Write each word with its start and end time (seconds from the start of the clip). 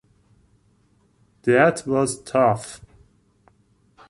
'-that 1.43 1.85
was 1.85 2.17
tough. 2.23 2.81